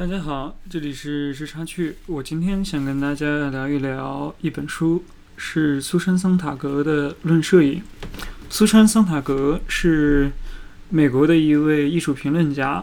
[0.00, 1.96] 大家好，这里是时差趣。
[2.06, 5.04] 我今天想跟大家聊一聊一本书，
[5.36, 7.80] 是苏珊·桑塔格的《论摄影》。
[8.48, 10.30] 苏珊·桑塔格是
[10.88, 12.82] 美国的一位艺术评论家，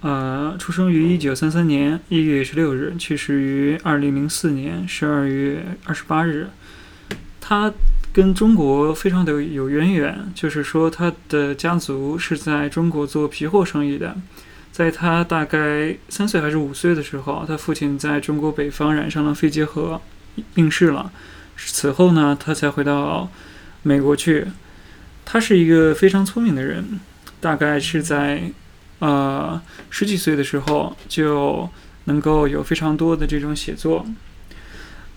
[0.00, 6.48] 呃，出生于一九三三年一月十六日，去世于二零零四年十二月二十八日。
[7.40, 7.72] 他
[8.12, 14.16] 跟中国非常的有渊源，就是说他的家族是在中国做皮货生意的。
[14.72, 20.00] 在他大概三岁还是五岁的时候，他父亲在中国北方染上了肺结核，
[20.54, 21.10] 病逝了。
[21.56, 23.28] 此后呢，他才回到
[23.82, 24.46] 美国去。
[25.24, 27.00] 他是一个非常聪明的人，
[27.40, 28.50] 大概是在
[29.00, 31.68] 呃十几岁的时候就
[32.04, 34.06] 能够有非常多的这种写作。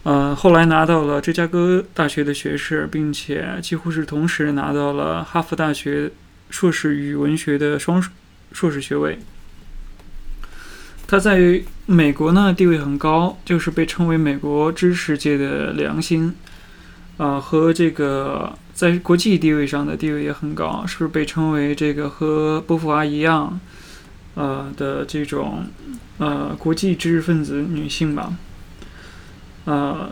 [0.03, 6.11] 呃，后来拿到了芝加哥大学的学士，并且几乎是同时拿到了哈佛大学
[6.49, 8.03] 硕士与文学的双
[8.51, 9.19] 硕士学位。
[11.11, 16.33] 他在于美国呢地位很高，就是被称为美国知识界的良心，
[17.17, 23.59] 啊，和这个在国际地位上的地位也很高，是不是被称为这个和波伏娃一样，
[24.35, 25.65] 呃的这种
[26.17, 28.33] 呃国际知识分子女性吧，
[29.65, 30.11] 呃，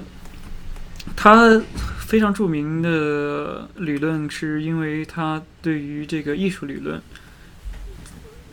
[1.16, 1.61] 她
[2.00, 7.02] 非常著名的理论是因为她对于这个艺术理论。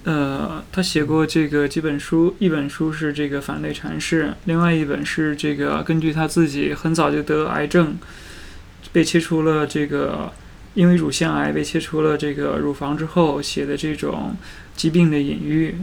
[0.06, 7.96] 呃，他写过这个几本书，一本书是这个反类阐释，另外一本是这个根据他自己很早就得癌症，
[8.92, 10.32] 被切除了这个，
[10.74, 14.36] 因为乳腺癌被切除了这个乳房之后写的这种
[14.76, 15.76] 疾病的隐喻，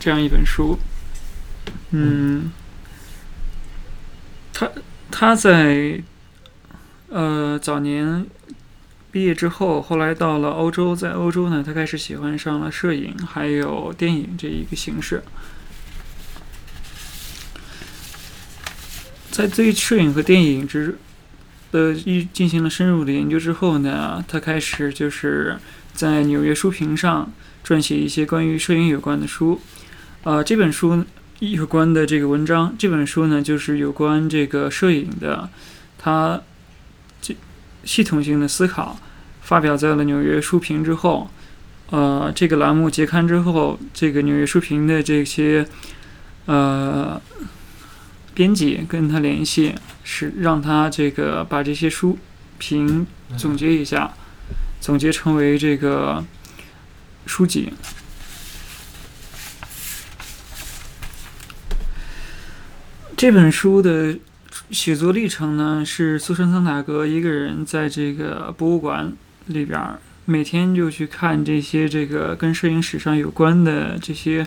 [0.00, 0.76] 这样一本书。
[1.92, 2.50] 嗯，
[4.52, 4.68] 他
[5.12, 6.02] 他在
[7.10, 8.26] 呃早年。
[9.16, 15.22] 毕业之后，后来到了欧洲，在欧洲呢，他开始喜欢上了摄影，还有电影这一个形式。
[19.30, 20.98] 在对摄影和电影之
[21.72, 25.56] 的一进行了深入的研究之后呢，他开始就是
[25.94, 27.32] 在纽约书评上
[27.64, 29.58] 撰写一些关于摄影有关的书。
[30.24, 31.02] 呃，这本书
[31.38, 35.48] 有关的这个文章，这本书呢就是有关这个摄影的，
[35.96, 36.42] 他
[37.22, 37.34] 这
[37.86, 38.98] 系统性的思考。
[39.40, 41.30] 发表在了《纽约书评》之后，
[41.90, 45.64] 呃，这个栏目结刊之后，这个《纽约书评》的这些
[46.46, 47.22] 呃
[48.34, 52.18] 编辑跟他联系，是让他这个把这些书
[52.58, 54.12] 评总结一下，
[54.80, 56.24] 总结成为这个
[57.24, 57.72] 书籍。
[63.16, 64.18] 这本书的
[64.70, 69.12] 写作历程呢，是苏珊·桑塔格一个人在这个博物馆。
[69.46, 69.80] 里边
[70.24, 74.44] 每天就去看这些这个跟摄影史上有关的这些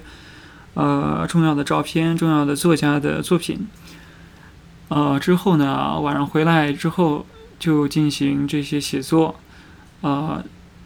[0.73, 3.65] 呃重要的照片、重要的作家的作品。
[4.89, 7.25] 呃，之后呢，晚上回来之后
[7.57, 9.39] 就进行这些写作。
[10.01, 10.43] 呃，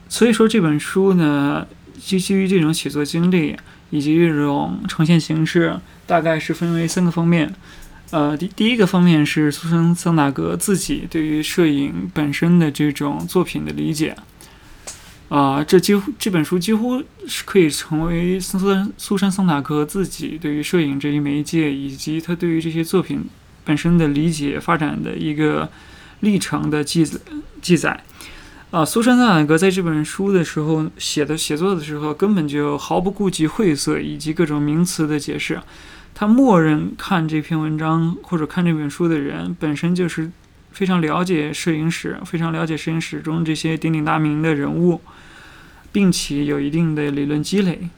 [0.08, 1.66] 所以说这本书呢，
[2.00, 3.58] 基于这种写作经历
[3.90, 7.52] 以及这种呈现形式，大概是分为三个方面。
[8.14, 14.16] 呃，第第一个方面是苏珊·桑塔格自己对于摄影本身的这种作品的理解，
[15.30, 23.26] 啊，这几乎这本书几乎是可以成为苏珊苏珊·桑塔格自己对于摄影这一媒介以及他对于这些作品
[23.66, 25.68] 本身的理解发展的一个
[26.20, 27.04] 历程的记
[27.64, 28.04] 记载。
[28.70, 35.60] 啊，苏珊·桑塔格在这本书的时候写的写作的时候，根本就毫不顾及晦涩以及各种名词的解释。
[36.16, 40.32] 他默认看这篇文章或者看这本书的人本身就是
[40.72, 45.02] 非常了解摄影史，非常了解摄影史中这些鼎鼎大名的人物，
[45.92, 47.90] 并且有一定的理论积累。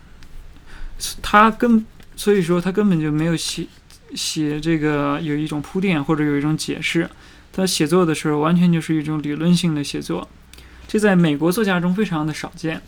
[1.21, 3.67] 他根所以说他根本就没有写
[4.13, 7.09] 写这个有一种铺垫或者有一种解释。
[7.51, 10.27] 他写作的时候完全就是一种理论性的写作，
[10.87, 12.81] 这在美国作家中非常的少见。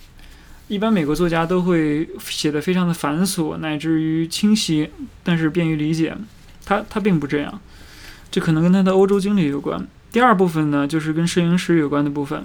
[0.68, 4.90] 一般美国作家都会写的非常的繁琐，乃至于清晰，
[5.24, 6.16] 但是便于理解。
[6.66, 7.60] 他他并不这样，
[8.30, 9.88] 这可能跟他的欧洲经历有关。
[10.12, 12.44] 第二部分呢，就是跟摄影史有关的部分。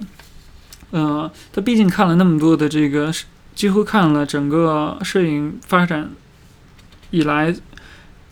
[0.92, 3.12] 呃，他毕竟看了那么多的这个，
[3.54, 6.10] 几乎看了整个摄影发展
[7.10, 7.52] 以来，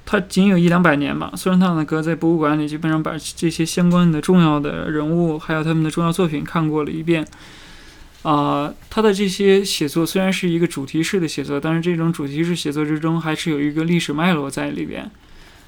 [0.06, 1.32] 他仅有一两百年吧。
[1.34, 7.26] 虽然他的哥在博物馆里基本上把这些相关的重要的人物，还有他们的重要作品看过了一遍。
[8.22, 15.10] 啊，他的这些写作虽然是一个主题式的写作，但是这种主题式写作之中还是有一个历史脉络在里边。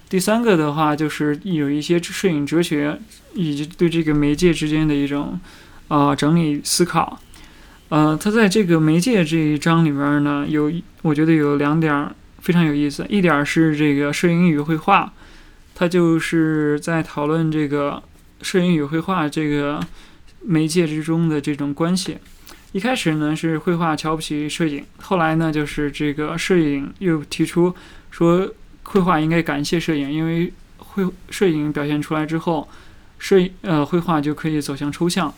[0.08, 3.00] 第三个的话，就是有一些摄影哲学
[3.32, 5.40] 以及对这个媒介之间的一种
[5.88, 7.18] 啊整理思考。
[7.88, 10.70] 呃，他在这个媒介这一章里边呢，有
[11.00, 15.10] 我觉得有两点非常有意思，一点是这个摄影与绘画，
[15.74, 18.02] 他就是在讨论这个
[18.42, 19.80] 摄影与绘画这个
[20.44, 22.18] 媒介之中的这种关系。
[22.72, 27.74] 一开始呢是绘画瞧不起摄影，后来呢就是这个摄影又提出
[28.10, 28.48] 说
[28.82, 32.68] 绘画应该感谢摄影，因为绘摄影表现出来之后。
[33.24, 35.32] 摄呃绘画就可以走向抽象，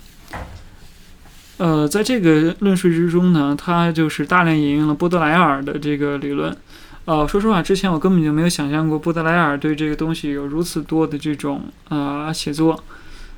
[1.59, 6.57] 呃，在这个论述之中呢，他就是大量引用了波德莱尔的这个理论。
[7.05, 12.83] 呃，说实话，之前我根本就没有想象过波德莱尔对这个东西有如此多的这种呃写作。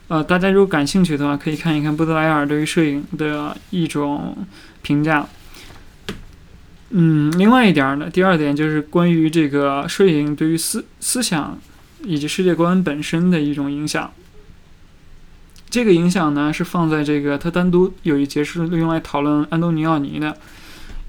[0.08, 4.36] 呃，大家如果感兴趣的话，可以看一看布德莱尔对于摄影的一种
[4.82, 5.26] 评价。
[6.90, 11.58] 嗯，另外一点呢，第二点就是关于这个摄影对于思思想
[12.04, 14.12] 以及世界观本身的一种影响。
[15.68, 20.36] 这个影响呢，是放在这个他单独有一节是用来讨论安东尼奥尼的，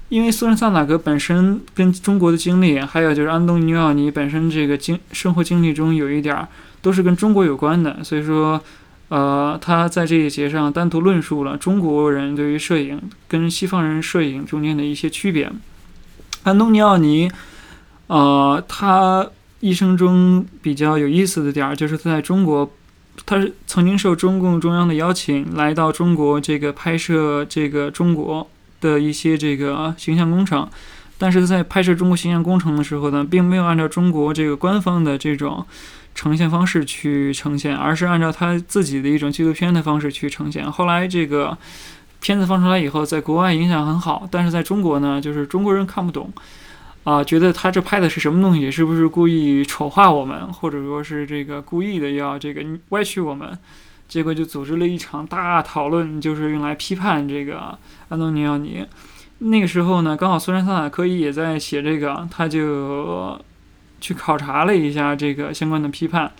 [0.08, 6.48] 因为苏珊·萨纳格本身跟中国的经历，还有就是安东尼奥尼本身这个经生活经历中有一点儿
[6.82, 8.60] 都是跟中国有关的，所以说，
[9.08, 15.50] 呃，他在这一节上单独论述了中国人对于摄影跟西方人摄影中间的一些区别。
[16.42, 17.30] 安东尼奥尼，
[18.06, 19.26] 呃，他
[19.60, 22.70] 一生中比较有意思的点儿就是他在中国。
[23.26, 28.48] 他是曾经受中共中央的邀请来到中国，这个拍摄这个中国
[28.80, 30.66] 的一些这个形象工程，
[31.18, 35.66] 但是在拍摄中国形象工程的时候呢，并没有按照中国这个官方的这种
[36.18, 40.68] 呈现方式去呈现，而是按照他自己的一种纪录片的方式去呈现。
[40.68, 41.56] 后来这个
[42.18, 46.28] 片子放出来以后，在国外影响很好，但是在中国呢，就是中国人看不懂。
[47.04, 48.68] 啊，觉得他这拍的是什么东西？
[48.68, 53.56] 是不是故意丑化我们，或者说是这个故意的要这个歪曲我们？
[54.08, 57.78] 结果就组织了一场大讨论，就是用来批判这个
[58.08, 58.84] 安东尼奥尼。
[59.38, 63.40] 那个时候呢，刚好苏珊·桑塔科伊也在写这个，他就
[64.00, 66.30] 去考察了一下这个相关的批判。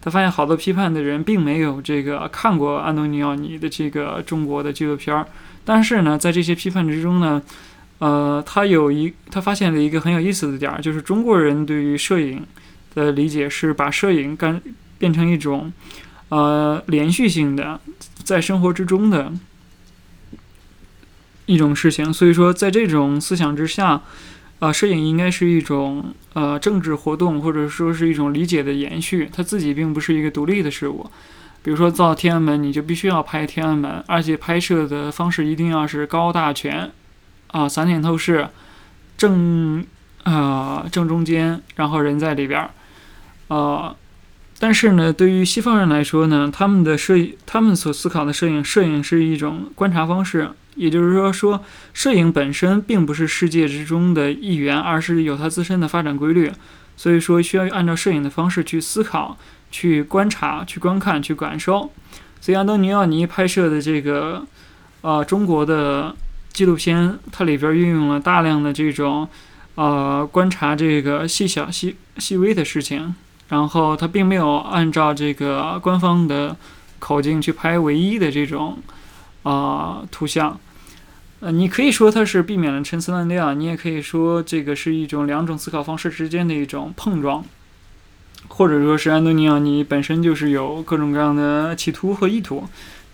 [0.00, 5.26] 他发现好多批判的人并没有这个看过安东尼奥尼的这个中国的纪录片儿，
[5.64, 7.42] 但是呢，在这些批判之中呢。
[8.00, 12.46] 呃，他有一，他发现了一个很有意思的点儿，就是中国人对于摄影
[12.94, 14.62] 的理解是把摄影干
[14.98, 15.72] 变成一种
[16.28, 17.80] 呃连续性的
[18.22, 19.32] 在生活之中的
[21.46, 22.12] 一种事情。
[22.12, 24.00] 所以说，在这种思想之下，
[24.58, 31.08] 啊，摄影应该是一种呃政治活动，或者说是一种理解的延续，它自己并不是一个独立的事物。
[31.62, 36.90] 比如说造天安门，你就必须要拍天安门，而且拍摄的方式一定要是高大全。
[37.50, 38.46] 啊，散点透视，
[39.16, 39.82] 正
[40.24, 42.70] 啊正中间，然后人在里边儿，
[43.48, 43.96] 呃，
[44.58, 56.50] 但是呢，对于西方人来说呢，他们的摄影，他们所思考的摄影，摄影是一种观察方式，也就是说，说摄影本身并不是世界之中的一员，而是有它自身的发展规律，
[56.96, 59.36] 所以说需要按照摄影的方式去思考、
[59.70, 61.90] 去观察、去观看、去感受。
[62.40, 64.46] 所以安东尼奥尼拍摄的这个，
[65.02, 66.16] 呃，中国的。
[66.50, 69.28] 纪录片它里边运用了大量的这种，
[69.76, 73.14] 呃，观察这个细小细细微的事情，
[73.50, 76.56] 然后它并没有按照这个官方的
[76.98, 78.76] 口径去拍唯一的这种，
[79.44, 80.58] 啊，图像。
[81.40, 87.44] 呃，你可以说它是避免了陈词滥调，你也可以说这个是一种两种思考方式之间的一种碰撞，
[88.48, 92.66] 或者说是安东尼奥尼本身就是有各种各样的企图和意图。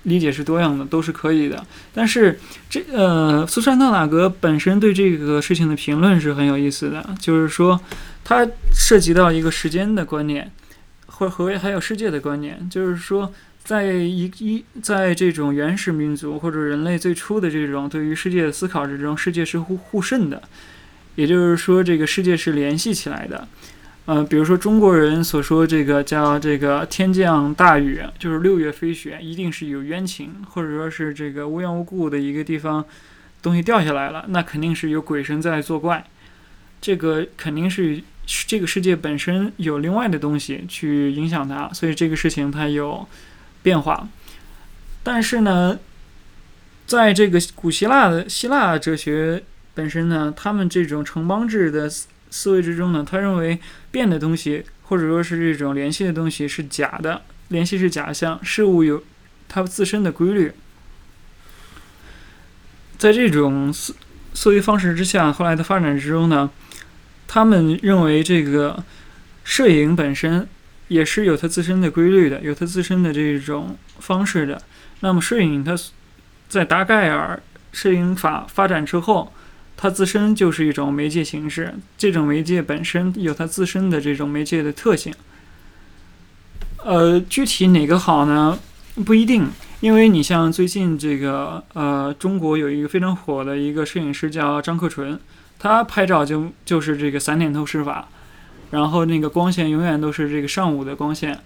[0.05, 1.65] 理解是多样的，都是可以的。
[1.95, 2.39] 但是
[2.69, 7.81] 这呃，苏珊·特纳格本身对这个事情的评论是很有意思的，就是说，
[8.23, 10.53] 它涉及到一个时间的观念，
[11.07, 12.69] 或和还有世界的观念。
[12.69, 13.33] 就是说，
[13.65, 20.43] 在一一在这种原始民族或者人类最初的这种对于世界的思考之中，世界是互互渗的，
[21.15, 23.49] 也就是说，这个世界是联系起来的。
[24.07, 32.85] 呃，比如说中国人所说这个叫这个天降大雨，就是六月飞雪，一定是有冤情，或者说是这个无缘无故的一个地方
[33.41, 36.05] 东西掉下来了，那肯定是有鬼神在作怪。
[36.83, 38.03] 这个肯定是
[38.47, 43.09] 这个世界本身有另外的东西去影响它，所以这个事情它有
[43.65, 44.09] 变化。
[45.03, 45.77] 但是呢，
[46.87, 49.43] 在这个古希腊的希腊哲学
[49.75, 51.91] 本身呢，他们这种城邦制的。
[52.37, 53.61] 思维之中呢，他认为
[53.93, 59.05] 变的东西或者说是这种联系的东西是假的，联系是假象，事物有
[59.47, 60.51] 它自身的规律。
[62.99, 63.95] 在这种思
[64.33, 66.51] 思维方式之下，后来的发展之中呢，
[67.29, 68.83] 他们认为这个
[69.45, 70.49] 摄影本身
[70.95, 74.63] 也是有它自身的规律的，有它自身的这种方式的。
[75.01, 75.77] 那么摄影它
[76.49, 79.33] 在达盖尔摄影法发展之后，
[79.77, 85.13] 它自身就是一种媒介形式，这种媒介本身有它自身的这种媒介的特性。
[86.85, 88.57] 呃，具体哪个好呢？
[89.05, 89.49] 不一定，
[89.81, 95.19] 因为你像最近这个呃，中国有一个非常火的一个摄影师叫张克纯，
[95.59, 98.09] 他拍照就就是这个散点透视法，
[98.75, 101.39] 然后那个光线永远都是这个上午的光线，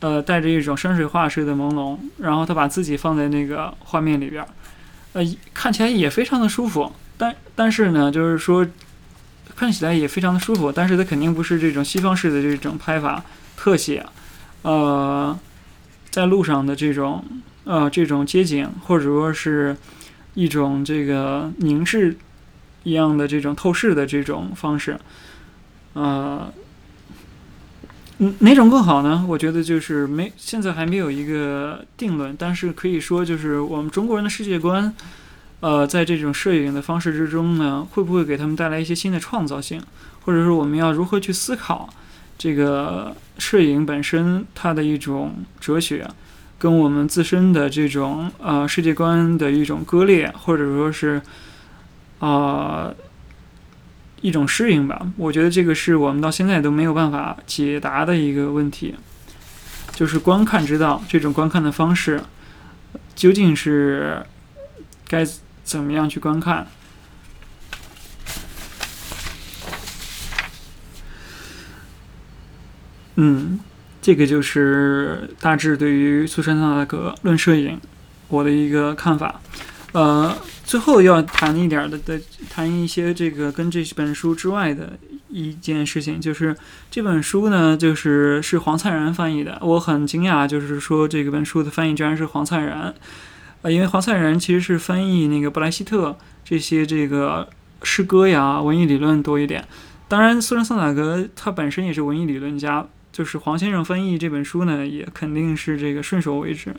[0.00, 4.44] 呃，带着一种山水画式的朦胧，然后他把自己放在那个画面里边，
[5.14, 5.22] 呃，
[5.54, 8.66] 看起来也非常的舒服，但但是呢，就是说
[9.56, 13.24] 看起来也非常的舒服，但是它肯定不是这种西方式的这种拍法
[13.56, 14.04] 特写，
[14.62, 15.38] 呃。
[16.12, 17.24] 在路上的这种
[17.64, 19.74] 呃这种街景，或者说是
[20.34, 22.14] 一种这个凝视
[22.82, 24.98] 一样的这种透视的这种方式，
[25.94, 26.52] 呃，
[28.40, 29.24] 哪种更好呢？
[29.28, 34.94] 我觉得就是没现在还没有一个定论，但是可以说就是我们中国人的世界观，
[35.60, 39.80] 呃，在这种摄影的方式之中呢，会不会给他们带来一些新的创造性，
[40.24, 41.88] 或者说我们要如何去思考？
[42.38, 46.08] 这个摄影本身，它的一种哲学，
[46.58, 51.22] 跟我们自身的这种呃世界观的一种割裂，或者说是
[52.18, 52.92] 啊
[54.22, 55.06] 一种适应吧。
[55.18, 58.94] 我觉得这个是我们到现在都没有办法解答的一个问题，
[59.92, 62.22] 就是观看之道这种观看的方式，
[63.14, 64.24] 究竟是
[65.06, 65.26] 该
[65.62, 66.66] 怎么样去观看？
[73.16, 73.60] 嗯，
[74.00, 77.78] 这个就是大致对于苏珊·桑塔格论摄影
[78.28, 79.40] 我的一个看法。
[79.92, 80.34] 呃，
[80.64, 82.20] 最后要谈一点的的，
[82.50, 86.56] 谈一些这个跟这本书之外的一件事情，就是
[86.90, 89.58] 这本书呢，就是是黄灿然翻译的。
[89.60, 92.94] 我很惊讶，就是说这个本书的翻译居然是黄灿然。
[93.60, 97.48] 呃，因为黄灿然其实是翻译那个布莱希特这些这个
[97.82, 99.64] 诗歌呀、文艺理论多一点。
[100.08, 102.86] 当然，苏珊·桑塔格他本身也是文艺理论家。
[103.12, 106.74] 就是黄先生翻译这本书呢，也肯定是这个顺手为之。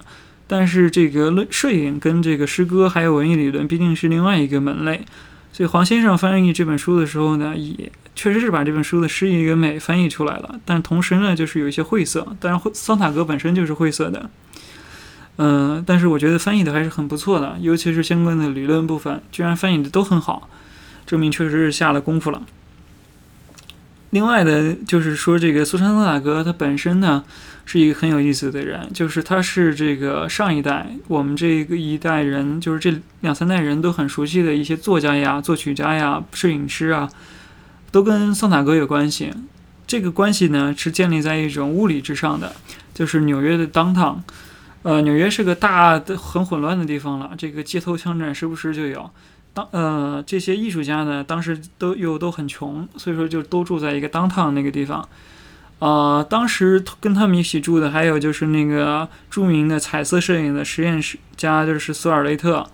[0.55, 5.03] 但是这个论摄影跟这个诗歌还有文艺理论毕竟是另外一个门类，
[5.51, 10.59] 所以黄先生翻译这本书的时候呢，也确实是把这本书的诗意跟美翻译出来了。
[10.63, 12.35] 但同时呢，就是有一些晦涩。
[12.39, 14.29] 当然桑塔格本身就是晦涩的，
[15.37, 20.47] 嗯，但是我觉得翻译的还是很不错的，尤其是相关的理论部分，居然翻译的都很好，
[21.07, 22.43] 证明确实是下了功夫了。
[24.13, 27.23] 另外的，就是说这个苏珊·桑塔格，他本身呢
[27.65, 37.09] 是一个很有意思的人，就是他是这个上一代我们这个一代人，就是这两三代人都很熟悉的一些作家呀、作曲家呀、摄影师啊，
[37.89, 39.33] 都跟桑塔格有关系。
[39.87, 42.55] 这个关系呢是建立在一种物理之上的，
[42.93, 44.17] 就是纽约的 downtown，
[44.83, 49.09] 呃，纽约是个大的很混乱的地方了，这个街头枪战时不时就有。
[49.53, 55.07] 当呃这些艺术家呢，当时都又都很穷，所以说就都住在一个当趟那个地方。
[55.79, 62.65] 呃，当时跟他们一起住的还有就是那个著名的彩色摄影的实验室家，就是苏尔雷特，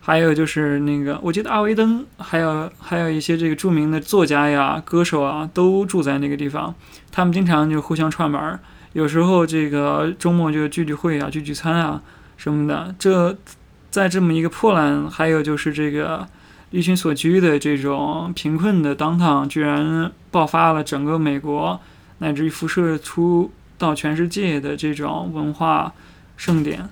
[0.00, 6.74] 还有就是那个我记得阿维登，还有还有一些这个著名的作家呀、歌手啊，都住在那个地方。
[7.12, 8.58] 他们经常就互相串门儿，
[8.92, 12.02] 有时候这个周末就聚聚会啊、聚聚餐啊
[12.36, 12.94] 什么的。
[12.98, 13.36] 这。
[13.90, 16.26] 在这么一个破烂，还有就是这个
[16.70, 21.80] 离群所居的这种贫困的当趟，居然爆发了整个美国，
[22.18, 25.92] 乃至于辐射出到全世界的这种文化
[26.36, 26.86] 盛典，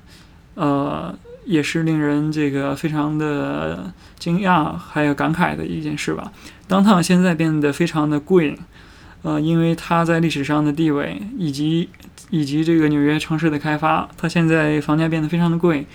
[0.55, 6.33] 呃，也是令人这个非常的惊讶还有感慨的一件事吧。
[6.67, 8.59] 当趟现在变得非常的贵，
[9.23, 11.89] 呃，因为它在历史上的地位以及
[12.31, 15.87] 以及这个纽约城市的开发，它现在房价变得非常的贵。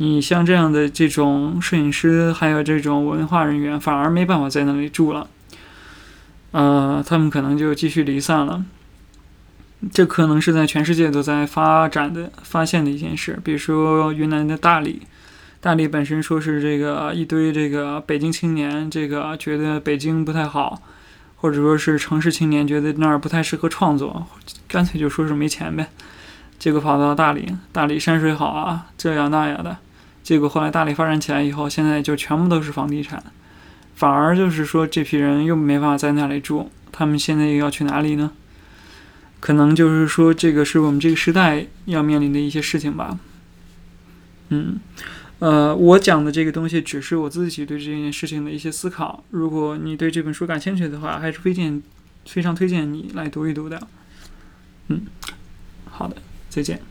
[0.00, 5.26] 你像这样的这种摄影师，还有这种文化人员，反而没办法在那里住了，
[6.52, 8.64] 呃，他们可能就继续离散了。
[9.92, 13.38] 这可能是在全世界都在发展的、发现的一件事。
[13.44, 15.02] 比如说云南的大理，
[15.60, 20.80] 大理本身说是这个一堆这个北京青年，这个觉得北京不太好，
[21.36, 24.26] 或者说是城市青年觉得那儿不太适合创作，
[24.68, 25.88] 干脆就说是没钱呗，
[26.56, 29.76] 结果跑到大理，大理山水好啊，这样那样的。
[30.28, 33.24] 结果后来大理发展起来以后，现在就全部都是房地产，
[33.94, 38.30] 反而就是说这批人又没办法在那里住，他们现在又要去哪里呢？
[39.40, 43.18] 可能就是说这个是我们这个时代要面临的一些事情吧。
[44.50, 44.78] 嗯，
[45.38, 49.24] 呃，我讲的这个东西只是我自己对这件事情的一些思考。
[49.30, 51.82] 如果你对这本书感兴趣的话，还是推荐
[52.26, 53.80] 非常推荐你来读一读的。
[54.88, 55.06] 嗯，
[55.86, 56.16] 好的，
[56.50, 56.82] 再见。